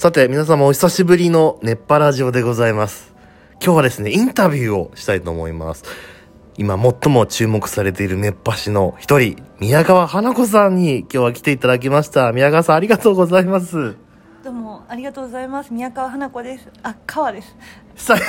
[0.00, 3.12] さて、皆様お久しぶりの熱波ラジオでございます。
[3.60, 5.82] 今日はですね、インタビューをしたいと思います。
[6.56, 12.30] 今最も注目されている熱波師の一人、宮川花子さんに今日は来ていただきました。
[12.30, 13.96] 宮川さんありがとうございます。
[14.44, 17.56] どうもありがとうございます宮川花子ですあ川です
[17.96, 18.20] 再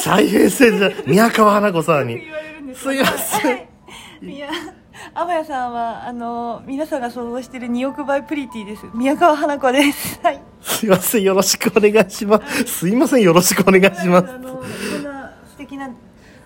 [0.00, 2.22] 再平成じゃ、宮川花子さんに。
[2.74, 3.68] すすいません。
[4.22, 4.48] 宮
[5.14, 12.64] 天谷さんはあの皆さんが想像している2億倍プリティです宮川花子ですはいすいません、よろしくお願いします。
[12.64, 14.38] すいません、よろしくお願いしますあ。
[14.38, 15.90] のいろんな素敵な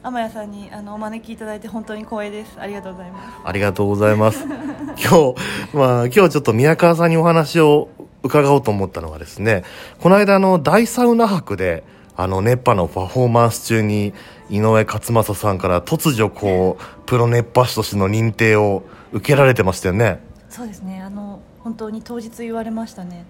[0.02, 4.44] 天谷さんにあのお招きいただいて本当に光栄ですありがとうございますありがとうございます。
[5.02, 5.34] 今日、
[5.74, 7.88] まあ今日ちょっと宮川さんにお話を
[8.22, 9.64] 伺おうと思ったのがですね、
[10.00, 11.82] この間あの大サウナ博で、
[12.16, 14.12] あの熱波のパフォーマンス中に
[14.50, 20.20] 井上勝正さんから突如こう、プロ熱波師としての認定を受けられてましたよね。
[20.48, 21.00] そうですね。
[21.00, 23.24] あの本当に当日言われましたね。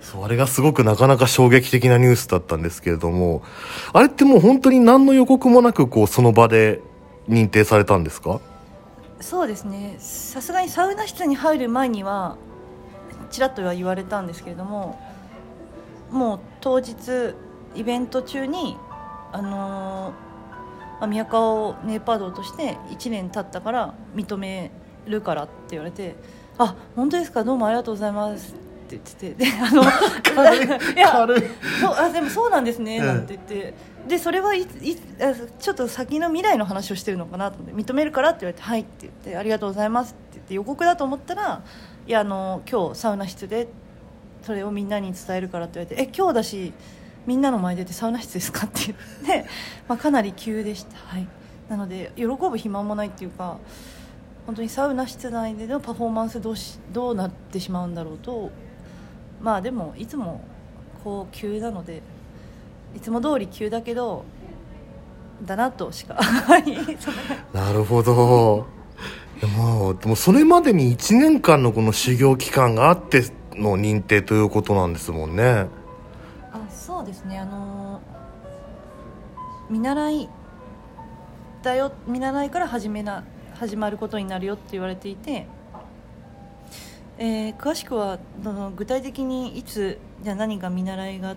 [0.00, 3.42] そう、あれがすごくなかなか衝撃的なニュースだったんですけれども、
[3.92, 6.80] あれってもう本当に何の予告もなくこう、その場で
[7.28, 8.40] 認定されたんですか？
[9.20, 9.94] そうですね。
[10.00, 12.36] さすがにサウナ室に入る前には
[13.30, 15.00] ちらっとは言われたんですけれども
[16.10, 17.34] もう当日
[17.74, 18.76] イベント中に
[19.32, 20.12] あのー
[21.00, 24.70] まあ宮川をネイパードとして1年経ったから認め
[25.06, 26.14] るからって言われて
[26.58, 27.42] 「あ本当ですか？
[27.42, 28.52] どうもありがとうございます」
[28.86, 29.34] って言ってて。
[29.34, 29.82] であの
[30.22, 30.94] 軽い。
[30.94, 31.26] いや。
[31.80, 33.06] そうあでもそうなんですねうん。
[33.06, 33.74] なんて言って、
[34.06, 34.66] でそれはいい
[35.20, 41.62] あちょっと先の未来の話をしてるのかなと思って認めるからって言われて「はい」って言って「ありがとうございます」って言って予告だと思ったら
[42.06, 43.66] 「いやあの今日サウナ室で
[44.42, 46.72] それをみんなに伝えるから」って言われて「え今日だし
[47.26, 49.48] みんなの前でてサウナ室ですか?」って言って、
[49.88, 51.26] まあ、かなり急でしたはい
[51.68, 53.56] なので喜ぶ暇もないっていうか
[54.46, 58.50] 本当にサウナ室内でのパフォーマンスどうしどうなってしまうんだろうと
[59.40, 60.42] まあでもいつも
[61.02, 62.02] こう急なので
[62.94, 64.24] いつも通り急だけど
[65.44, 66.18] だなとしか
[67.52, 68.66] なるほど。
[69.40, 73.24] でも、でもそれまでに1年間のこの修行期間があって
[73.56, 75.66] の認定ということなんですもんね。
[77.02, 78.00] そうですねあの
[79.68, 80.28] 見習い
[81.64, 83.24] だよ見習いから始めな
[83.54, 85.46] 始まることになるよって言われていて、
[87.18, 91.34] えー詳しくはの具体的にいつじゃ何が見習いが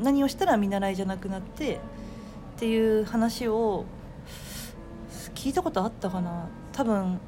[0.00, 1.78] 何をしたら見習いじゃなくなってっ
[2.58, 3.84] ていう話を
[5.36, 6.48] 聞いたことあったかな。
[6.72, 7.20] 多分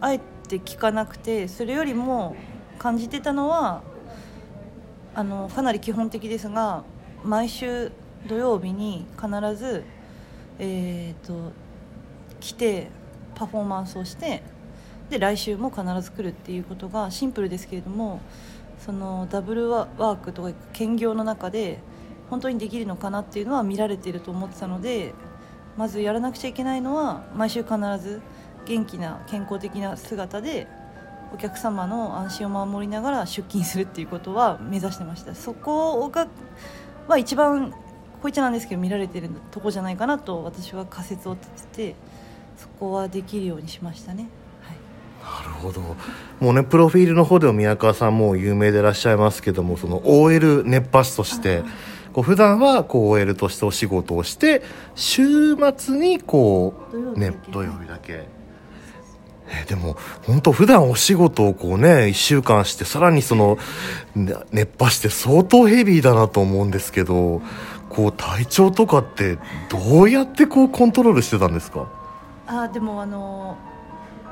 [0.00, 2.36] あえて聞かなくてそれよりも
[2.78, 3.82] 感じてたのは
[5.16, 6.84] あのかなり基本的ですが
[7.24, 7.90] 毎週
[8.26, 9.82] 土曜日に必ず、
[10.58, 11.52] えー、と
[12.38, 12.88] 来て
[13.34, 14.42] パフォーマンスをして
[15.08, 18.20] で来週も必ず来るっていうことがシンプルですけれども
[18.78, 21.78] そのダブルワークとか兼業の中で
[22.28, 25.14] 本当にできるのかなっていうのは見られていると思ってたので
[25.78, 28.20] まずやらなくちゃいけないのは毎週必ず
[28.66, 30.68] 元気な健康的な姿で
[31.34, 35.34] お客様の安心を守りながら出勤するっていうことは目指してました。
[35.34, 36.28] そこが
[37.08, 37.76] は一番こ
[38.24, 41.94] ういっちゃなんですけど見られてるとこじゃないかなと私は仮説を立てて
[42.56, 44.28] そこはできるようにしましたね、
[44.62, 44.72] は
[45.42, 45.80] い、なるほど。
[46.40, 51.62] もうね、プロフィールの方でも宮川さんも有名でいらっしゃいますけども、その OL 熱波師として、
[52.12, 54.62] こう普段はこう OL としてお仕事をして、
[54.94, 58.35] 週末にこう、ね土曜日だけ、土曜日だけ。
[59.68, 59.96] でも、
[60.26, 63.58] 本当普段お仕事をこうね、一週間して、さらにその、
[64.14, 67.42] 熱波して相当ヘビーだなと思うんですけど、
[67.88, 71.88] こう体調とかってどうやってこうコントロールしてたんですか？
[72.46, 73.56] あでもあの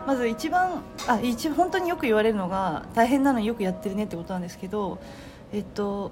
[0.07, 4.99] まず一番あ一本当によく言われるのが大変なのによくやってるねってことなんですけど
[5.53, 6.11] えっと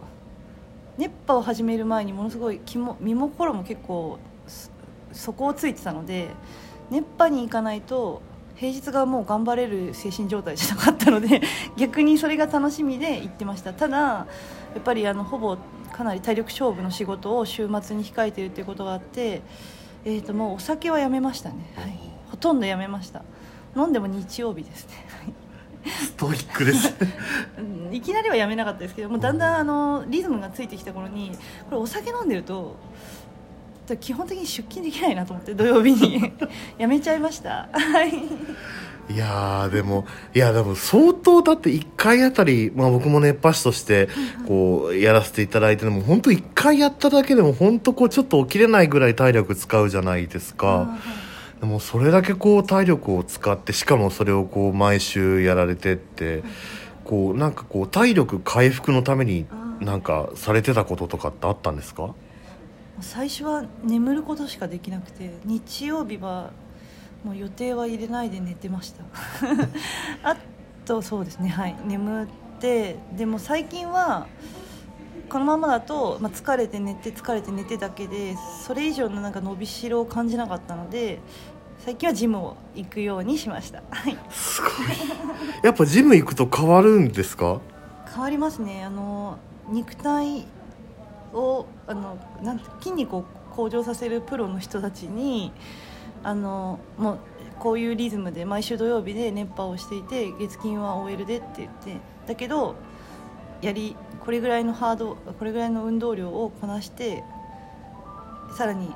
[0.96, 4.18] 熱波を始める前にものすごい気も身も心も結構
[5.12, 6.28] 底をついてたので
[6.90, 8.22] 熱波に行かないと
[8.56, 11.42] 平日がもう頑張れる精神状態じゃなかったので
[11.76, 13.72] 逆にそれが楽しみで行ってました。
[13.72, 14.26] ただや
[14.78, 15.56] っぱりあのほぼ
[15.92, 19.42] かなり体力勝負の仕事を週末に控えているということがあって、
[20.04, 21.98] えー、ともうお酒はやめましたね、はい、
[22.30, 23.22] ほとんどやめました。
[23.76, 25.06] 飲んでも日曜日ですね。
[25.22, 25.34] はい。
[25.90, 26.94] ストイックです。
[27.58, 31.32] うんいきなりはやめなかったですけどもうだんだんあのリズムがついてきた頃に
[31.68, 32.76] これお酒飲んでると
[34.00, 36.32] 基本的に出勤できないなと思って土曜日に。
[36.78, 37.68] やめちゃいました。
[37.72, 38.12] はい。
[39.12, 44.08] いやーでもいやでも相当だって1回あたり、まあ、僕も熱波師として
[44.46, 50.96] こうやらせていただいてでも本当1回やっただけでも本当こうちょっと起きれないぐらい体力使うじゃないですか。
[51.60, 56.42] でもそれだけこう体力を使ってしかもそれをこう毎週やられてって
[57.04, 62.14] こうなんかこう体力回復のためにあなんかされてたこととかってあったんですか？
[63.02, 66.50] 最初は眠ることしかできなくて日曜日は
[67.24, 69.04] もう予定は入れないで寝てました。
[70.30, 70.36] あ
[70.84, 71.76] とそうですねはい。
[71.84, 72.26] 眠っ
[72.60, 74.26] てでも最近は
[75.28, 81.20] このままだと、まあ、疲れて寝て疲れて寝てだけでそれ以上のなんか伸びしろを感じなかったので
[81.84, 83.82] 最近はジムを行くようにしました。
[83.90, 84.16] はい。
[84.30, 84.70] すごい。
[85.62, 87.60] やっぱジム行くと変わるんですか？
[88.12, 88.84] 変わりますね。
[88.84, 89.38] あの
[89.70, 90.44] 肉体
[91.32, 95.52] をあのなん筋肉を向上させるプロの人たちに
[96.22, 97.18] あのもう
[97.58, 101.96] こういうリズムで毎週土曜日で熱波をしていて月金は OL でって言って
[102.26, 102.76] だけど
[103.60, 107.22] やりこれぐらいのハードこれぐらいの運動量をこなして
[108.56, 108.88] さらに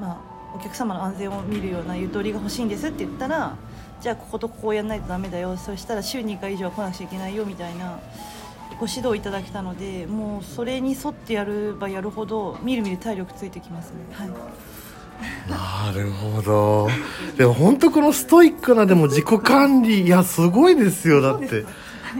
[0.00, 3.56] まあお客様の安全を見るようなゆとりが欲しいんですって言ったら
[4.00, 5.56] じゃあこことここをやらないとダメだよ。
[5.58, 8.00] そしたら週2回以上は来なくちゃいけないよみたいな
[8.80, 13.96] ご指導いただけたのでもうそれに沿ってやればやるほどみるみる体力ついてきますね。
[14.12, 14.28] はい。
[15.50, 16.88] なるほど。
[17.36, 21.20] でも本当このストイックなでも自己管理いやすごいですよ。
[21.20, 21.64] だって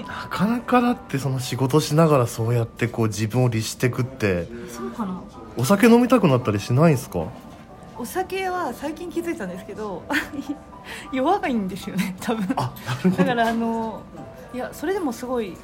[0.07, 5.23] なかなかだってその仕事しながらそうやってこう自分を律してくってそうかな。
[5.57, 7.25] お酒飲みたくなったりしないんですか？
[7.99, 10.03] お酒は最近気づいたんですけど
[11.13, 12.47] 弱いんですよね多分。
[12.57, 13.17] あなるほど。
[13.17, 14.03] だからあの
[14.55, 15.57] いやそれでもすごい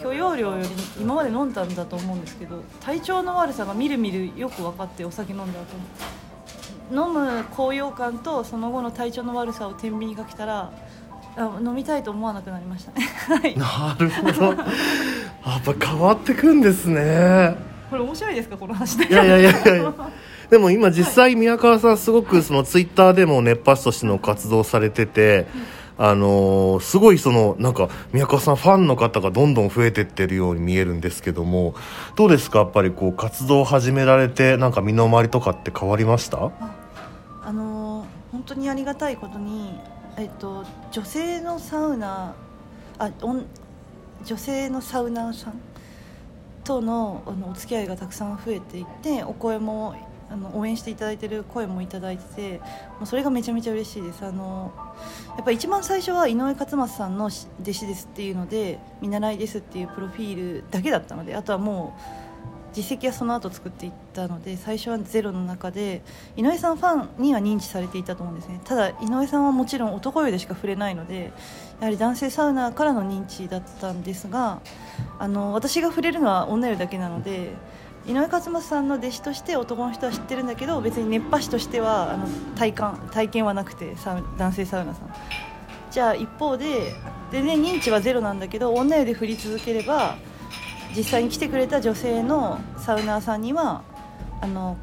[0.00, 0.68] 許容量より
[1.00, 5.66] 今まで飲んだんだと思うんですけど体調の悪さがみるみるよく分かってお酒飲んだ後。
[6.90, 10.72] 飲む高揚感とその後の体調の悪さを天秤にかけたら
[11.36, 12.92] あ飲みたいと思わなくなりました。
[12.92, 13.56] ねはい。
[13.56, 14.54] なるほどや
[15.58, 17.56] っぱ変わってくんですね。
[17.90, 19.06] これ面白いですかこの話で。
[19.06, 19.94] いやいやいやいや
[20.50, 25.46] でも今実際宮川さんすごくそのツイッターでも熱波師としての活動されてて、
[26.00, 31.74] あのーすごいそのなんか宮川さんファンの方がどんどん増えてってるように見えるんですけども
[32.14, 32.60] どうですか？
[32.60, 36.52] やっぱりこう活動を始められてなんか身の回りとかって変わりました？
[37.42, 39.72] あの本当にありがたいことに、
[40.16, 42.34] えっと、女性のサウナ
[42.98, 43.44] あおん
[44.24, 45.60] 女性のサウナーさん
[46.62, 49.96] とのあのお付き合いがたくさん増えていてお声も
[50.30, 52.64] あの応援していただいてる声もいただいてても
[53.02, 54.24] うそれがめちゃめちゃ嬉しいです。
[54.24, 54.72] あの
[55.36, 62.28] やっぱ一番最初は井上勝正さんの弟子ですっていうので見習いですっていうプロフィールだけだったのであとはもう
[62.72, 66.02] 実績はその後作っていったので最初はゼロの中で
[66.36, 68.60] 井上さんファンには認知されていたと思うんですね。
[68.64, 71.32] ただ井上さんはもちろん男湯でしか触れないので
[71.80, 74.60] やはり男性サウナからの認知だったんですが
[75.18, 77.54] あの私が触れるのは女湯だけなので
[78.08, 82.26] 井上勝正さんの弟子として男の人は知ってるんだけど別に熱波師としてはあの
[82.56, 83.94] 体感体験はなくて
[84.38, 85.14] 男性サウナさん。
[85.90, 86.94] じゃあ一方で
[87.30, 90.16] 全然認知はゼロなんだけど女湯で振り続ければ
[90.96, 93.82] 実際に来てくれた女性のサウナーさんには
[94.40, 94.78] あの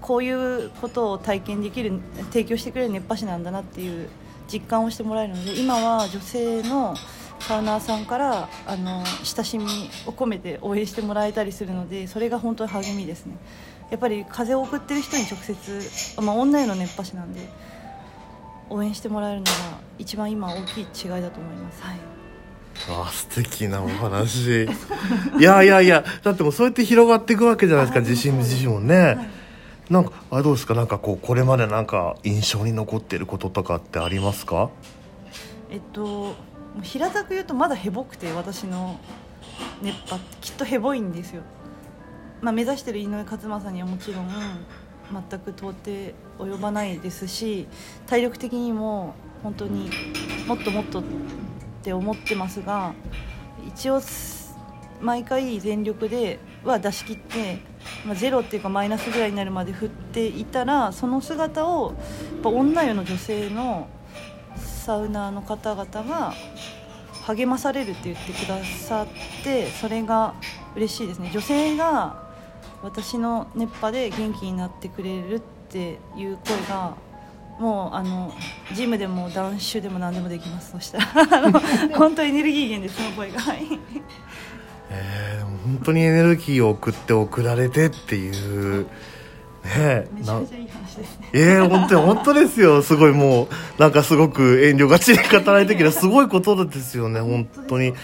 [0.00, 4.08] こういうことを体験できる提供してくれる熱波師なんだなっていう
[4.52, 6.94] 実感をしてもらえるので今は女性の
[7.50, 9.64] サウナーさんからあの親しみ
[10.06, 13.34] を込めて応援してもらえたりするのでそれが本当に励みですね。
[13.90, 17.40] やっぱり風を送ってる人に直接、まあ、女への熱波師なんで
[18.68, 19.50] 応援してもらえるのが
[19.98, 20.86] 一番今大きい違い
[21.22, 21.98] だと思います、はい、
[22.88, 24.66] あ素敵なお話。
[25.36, 29.28] いやいやいやだってもうそうやって広がっていくわけじゃないですかあ自信自身もね、
[29.90, 30.74] なんかあれどうですか？
[30.74, 34.70] なんかこうこれまでなんか印象に残っていることとかってありますか？
[35.68, 36.36] えっと
[36.74, 38.98] もう平たく言うとまだヘボくて私の
[39.82, 41.42] 熱波ってきっとヘボいんですよ、
[42.40, 44.28] まあ、目指してる井上勝正にはもちろん
[45.28, 45.90] 全く到底
[46.38, 47.66] 及ばないですし
[48.06, 49.90] 体力的にも本当に
[50.46, 51.02] もっともっとっ
[51.82, 52.94] て思ってますが
[53.66, 54.00] 一応
[55.00, 57.58] 毎回全力では出し切って、
[58.04, 61.94] まあ、ゼロっていうかマイナスぐらいになるまで振っていたらその姿を
[62.34, 63.88] やっぱ女湯の女性の
[64.80, 66.32] サウナーの方々が
[67.26, 70.34] 励まされるって言ってくださってそれが
[70.74, 71.30] 嬉しいですね。
[71.32, 72.30] 女性が
[72.82, 76.96] 私の熱波で元気になってくれるっていう声が
[77.58, 78.32] もうあの
[78.72, 80.72] ジムでもダンシュでも何でもできます。
[80.72, 81.52] そしたら
[81.96, 83.40] 本当エネルギー源ですその声が。
[83.40, 83.66] はい。
[84.92, 88.86] えー、本当にエネルギーを送って送られてっていう
[89.64, 92.82] ねめちゃめちゃいい話ですねえー、本当に本当ですよ。
[92.82, 97.94] すごいもうなんかすごく遠慮がちに語られてきたすごいことですよね本当に。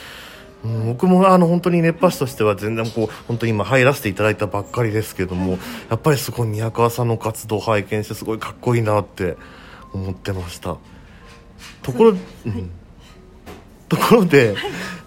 [0.64, 5.58] うん、僕もあの本当に熱波師としては全然こう本当に今入らせていただいたばっかりですけども
[5.90, 9.36] やっぱりすごい宮川さんの活動を拝見してすごいかっこいいなって
[9.92, 10.76] 思ってました。
[11.82, 12.14] ところ、う
[12.48, 12.70] ん、
[13.88, 14.56] ところで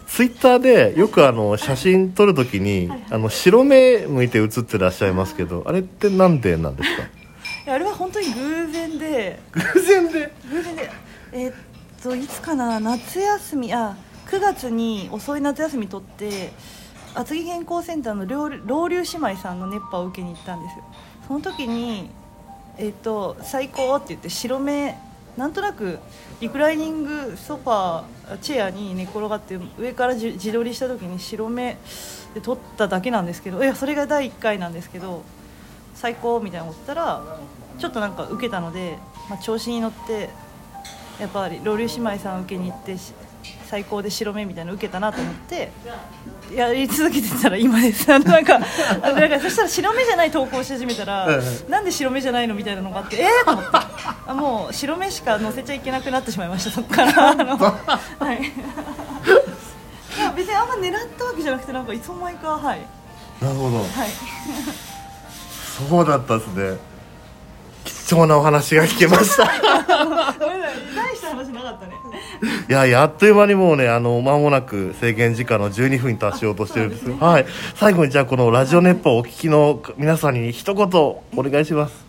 [0.08, 7.03] ツイッターでよくあの写真撮るときにあの白目向いて写ってらっしゃいますけどあれってなんでなんですか？
[7.71, 9.39] あれは本当に偶然で。
[9.51, 10.31] 偶然で？
[10.51, 10.89] 偶然で。
[11.31, 11.53] えーっ
[12.01, 13.97] といつかな夏休みあ
[14.27, 16.53] 9月に遅い夏休み取って
[17.13, 20.83] 厚木健康センターの老老流姉妹さんの熱波を受けに行ったんですよ。
[21.27, 22.09] その時に
[22.77, 24.97] えーっと最高って言って白目
[25.38, 25.99] なんとなく
[26.41, 31.77] リクライニングソファーチェアに寝っ転がって上からじ自撮りした時に白目
[32.33, 35.23] で撮っただけなんですけどいやそれが第1回なんですけど
[36.00, 37.22] 最高みたいなの思ったら
[37.77, 38.98] ちょっとなんか受けたので、
[39.29, 40.29] まあ、調子に乗って
[41.20, 43.13] やっぱり老流姉妹さん受けに行ってし
[43.65, 45.72] 最高で白目みたいなの受けたなと思って
[46.53, 48.12] やり続けてたら今です。
[48.12, 48.65] あのなんかな
[49.27, 53.70] んかそしたら白目じゃない投稿し始めたらうんなんで白目じゃないのみたいなのがあってえー、と思って。
[54.27, 57.29] あもう白目しか載せちゃいけなくなってしまいましたそこから。
[57.32, 58.41] あのはい。
[58.41, 62.79] いや別にあんま狙ったわけじゃなくてなんかいつの間にかはい。
[63.41, 63.77] なるほど。
[63.77, 63.88] はい
[65.88, 66.77] そうだったですね。
[67.86, 69.45] 貴重なお話が聞けました。
[69.45, 71.93] 大した話なかったね。
[72.67, 77.07] いやいやあっという間にもうねあの間もなく制限時間の12分に達しようとしてるんです。
[77.07, 77.45] よはい。
[77.75, 82.05] 最後にじゃあこのラジオ熱波をお聞きの皆さんに一言お願いします。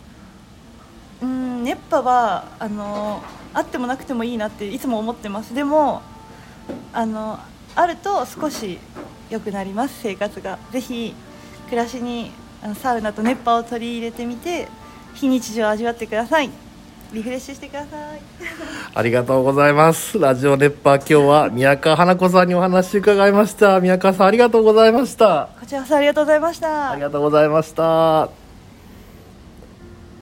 [1.22, 3.22] うん熱波はあの
[3.54, 5.54] あってもなくてもいいなっていつも思ってます。
[5.54, 6.02] でも
[6.92, 7.38] あの
[7.74, 8.78] あると少し
[9.30, 10.58] 良くなります生活が。
[10.72, 11.14] ぜひ
[11.68, 12.32] 暮らしに
[12.74, 14.68] サウナと熱波を取り入れてみて
[15.14, 16.50] 非日常を味わってください。
[17.12, 18.20] リフレッシュしてください。
[18.94, 20.18] ありがとうございます。
[20.18, 23.80] ラジオ熱波今日は宮川花子さんにお話伺いました。
[23.80, 25.48] 宮川さんありがとうございました。
[25.58, 26.90] こちらこそありがとうございました。
[26.92, 28.39] ありがとうございました